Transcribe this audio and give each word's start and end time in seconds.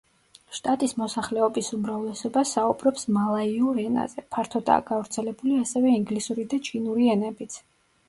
შტატის 0.59 0.95
მოსახლეობის 1.01 1.69
უმრავლესობა 1.77 2.43
საუბრობს 2.53 3.07
მალაიურ 3.19 3.83
ენაზე, 3.85 4.27
ფართოდაა 4.39 4.89
გავრცელებული 4.91 5.63
ასევე 5.69 5.97
ინგლისური 6.03 6.51
და 6.57 6.65
ჩინური 6.71 7.17
ენებიც. 7.19 7.65